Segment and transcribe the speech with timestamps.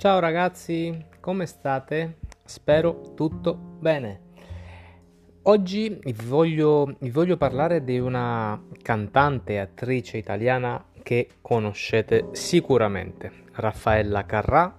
[0.00, 2.20] Ciao ragazzi, come state?
[2.42, 4.28] Spero tutto bene.
[5.42, 13.30] Oggi vi voglio, vi voglio parlare di una cantante e attrice italiana che conoscete sicuramente,
[13.52, 14.74] Raffaella Carrà,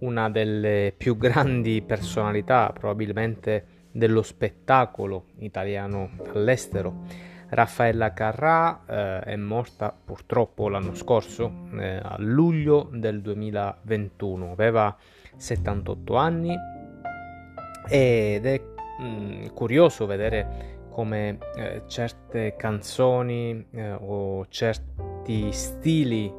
[0.00, 9.92] una delle più grandi personalità probabilmente dello spettacolo italiano all'estero Raffaella Carrà eh, è morta
[9.92, 14.96] purtroppo l'anno scorso, eh, a luglio del 2021, aveva
[15.36, 16.56] 78 anni
[17.88, 18.60] ed è
[19.00, 26.32] mh, mm, curioso vedere come eh, certe canzoni eh, o certi stili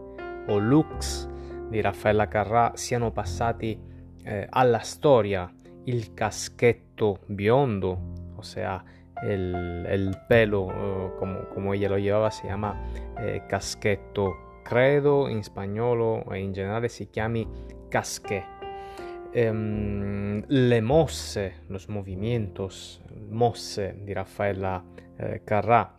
[0.48, 1.28] o looks
[1.70, 3.78] di Raffaella Carrà siano passati
[4.24, 5.52] eh, alla storia.
[5.86, 8.84] Il caschetto biondo, ossia
[9.24, 12.82] el, el pelo como, ella lo llevaba se llama
[13.18, 17.48] eh, caschetto credo in spagnolo e in generale si chiami
[17.90, 18.44] casqué
[19.32, 24.84] ehm, le mosse los movimientos mosse di Raffaella
[25.18, 25.98] eh, Carrà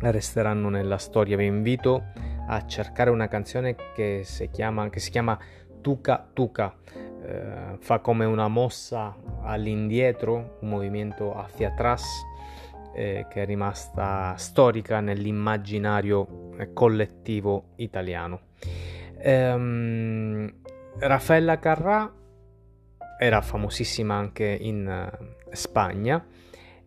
[0.00, 2.04] resteranno nella storia vi invito
[2.46, 5.38] a cercare una canzone che si chiama, che si chiama
[5.80, 6.74] Tuca Tuca
[7.24, 12.04] eh, fa come una mossa all'indietro, un movimento hacia atrás
[12.94, 18.40] eh, che è rimasta storica nell'immaginario eh, collettivo italiano.
[19.18, 20.52] Ehm,
[20.98, 22.12] Raffaella Carrà
[23.18, 26.24] era famosissima anche in uh, Spagna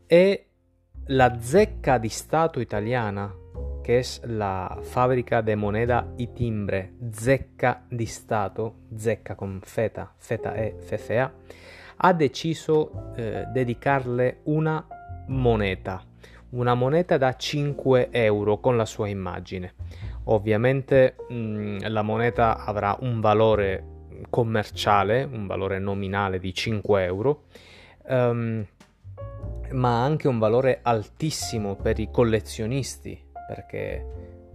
[0.06, 0.48] e
[1.08, 3.34] la zecca di Stato italiana
[3.86, 10.56] que es la fábrica de moneda y timbre Zecca di Stato, Zecca con feta, feta
[10.56, 11.32] e FCA,
[11.98, 14.84] ha deciso eh, dedicarle una
[15.28, 16.04] moneta,
[16.50, 19.76] una moneta da 5 euro con la sua immagine.
[20.24, 23.84] Ovviamente mh, mm, la moneta avrà un valore
[24.32, 27.44] commerciale, un valore nominale di 5 euro,
[28.08, 28.66] um,
[29.74, 34.06] ma anche un valore altissimo per i collezionisti perché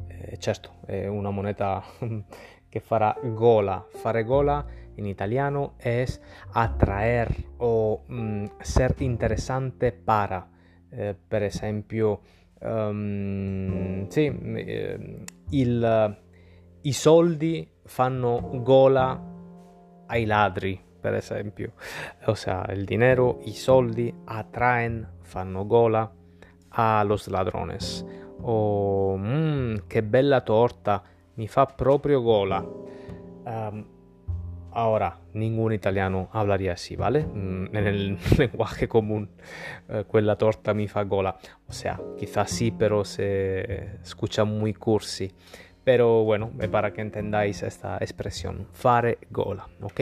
[0.08, 1.82] eh, certo è una moneta
[2.68, 3.84] che farà gola.
[3.90, 4.64] Fare gola
[4.94, 6.20] in italiano es
[6.52, 10.48] atraer o mm, ser interesante para.
[10.90, 12.20] Eh, per esempio,
[12.60, 16.18] um, sì, eh, il,
[16.82, 19.28] i soldi fanno gola
[20.06, 21.72] ai ladri, per esempio.
[22.26, 26.12] Ossia, il dinero, i soldi atraen, fanno gola
[26.72, 28.04] a los ladrones
[28.42, 31.02] o mmm, che bella torta,
[31.34, 32.60] mi fa proprio gola.
[33.44, 33.84] Um,
[34.72, 37.24] ahora, ningún italiano hablaría así, ¿vale?
[37.24, 39.28] Mm, en el lenguaje común,
[39.88, 41.36] eh, quella torta mi fa gola.
[41.68, 45.32] O sea, quizás sí, pero se escucha muy cursi.
[45.82, 50.00] Pero bueno, para que entendáis esta expresión, fare gola, ¿ok?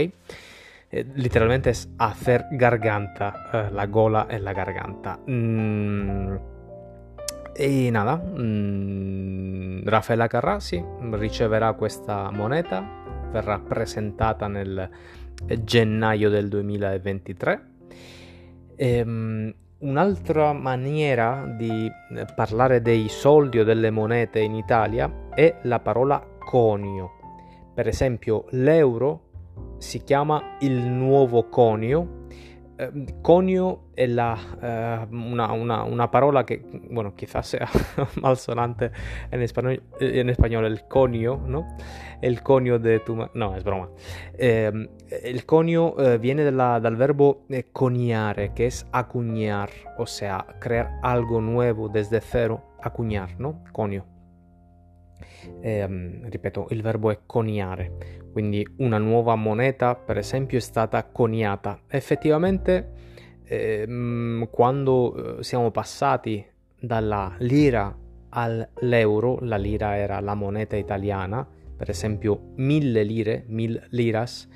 [0.90, 5.18] Eh, literalmente es hacer garganta, eh, la gola en la garganta.
[5.26, 6.57] Mm,
[7.60, 10.80] e nada, mh, Raffaella Carrassi
[11.10, 12.86] riceverà questa moneta,
[13.32, 14.88] verrà presentata nel
[15.64, 17.66] gennaio del 2023.
[18.76, 21.90] E, mh, un'altra maniera di
[22.36, 27.10] parlare dei soldi o delle monete in Italia è la parola conio.
[27.74, 29.22] Per esempio, l'euro
[29.78, 32.26] si chiama il nuovo conio
[33.22, 37.68] conio è la, eh, una, una, una, parola che, bueno, quizás sea
[38.22, 38.92] malsonante
[39.30, 39.42] en
[40.00, 41.76] en español, el conio, ¿no?
[42.20, 43.16] El conio de tu...
[43.34, 43.88] No, es broma.
[44.34, 50.46] Eh, el conio eh, viene dalla, dal verbo eh, coniare, che es acuñar, o sea,
[50.60, 53.64] crear algo nuevo desde cero, acuñar, ¿no?
[53.72, 54.04] Conio.
[55.62, 61.80] Eh, ripeto, il verbo è coniare, quindi una nuova moneta per esempio è stata coniata.
[61.88, 62.92] Effettivamente
[63.44, 66.44] eh, quando eh, siamo passati
[66.78, 67.96] dalla lira
[68.30, 71.46] all'euro, la lira era la moneta italiana,
[71.76, 74.48] per esempio mille lire, mil liras,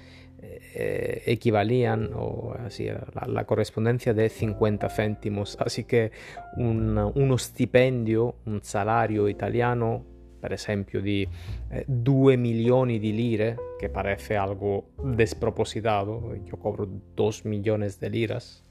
[0.74, 5.56] eh, equivalían o así, la, la, correspondencia de 50 céntimos.
[5.60, 6.12] Así que
[6.56, 10.04] un, uno stipendio, un salario italiano
[10.42, 11.24] per esempio di
[11.70, 18.64] eh, 2 milioni di lire, che parece algo despropositato, io cobro 2 milioni di liras,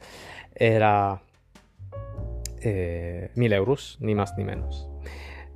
[0.52, 1.18] era
[2.60, 4.90] eh, 1000 euros, ni más ni menos.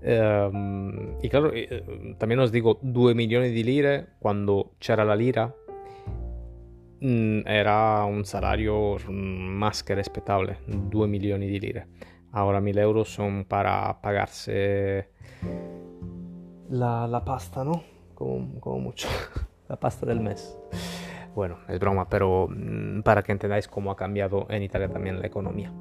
[0.08, 5.54] Um, y claro, eh, también os digo 2 milioni di lire quando c'era la lira.
[7.02, 11.88] Mm, era un salario más que respetable, 2 milioni di lire.
[12.32, 15.10] Ahora 1000 euros son para pagarse
[16.70, 17.84] la, pasta, ¿no?
[18.14, 19.08] Como, mucho.
[19.70, 20.58] la pasta del mes.
[21.36, 25.28] Bueno, es broma, pero mm, para que entendáis cómo ha cambiado en Italia también la
[25.28, 25.72] economía.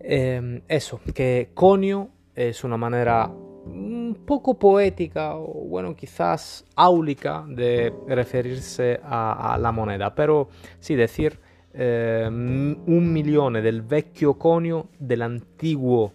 [0.00, 3.30] Eh, eso, que conio es una manera
[3.68, 10.48] un poco poética o bueno quizás áulica de referirse a, la moneda, pero
[10.78, 11.38] sí decir
[11.74, 16.12] eh, un milione del vecchio conio, del antiguo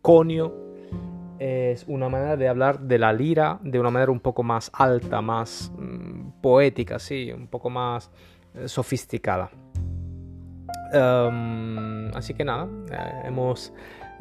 [0.00, 0.61] conio,
[1.42, 5.20] es una manera de hablar de la lira de una manera un poco más alta,
[5.20, 8.10] más mm, poética, sí, un poco más
[8.54, 9.50] eh, sofisticada.
[10.94, 13.72] Um, así que nada, eh, hemos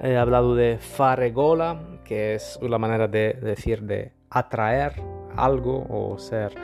[0.01, 4.94] eh, hablado de fare gola, que es una manera de decir de atraer
[5.35, 6.56] algo o ser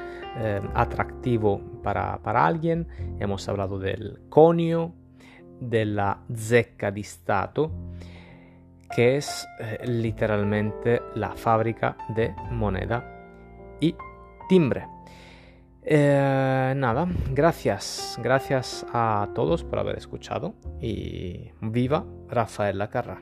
[0.76, 2.88] atractivo para, para, alguien.
[3.20, 4.94] Hemos hablado del conio,
[5.60, 7.72] de la zecca di Stato,
[8.94, 13.04] que es eh, literalmente la fábrica de moneda
[13.80, 13.96] y
[14.50, 14.88] timbre.
[15.84, 23.22] Eh, nada, gracias, gracias a todos por haber escuchado y viva Rafael Lacarra.